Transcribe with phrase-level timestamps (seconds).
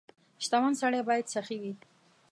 [0.43, 1.73] •شتمن سړی باید سخي وي.